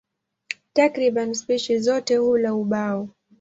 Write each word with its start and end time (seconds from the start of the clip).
Takriban 0.73 1.33
spishi 1.33 1.79
zote 1.79 2.17
hula 2.17 2.53
ubao. 2.55 3.09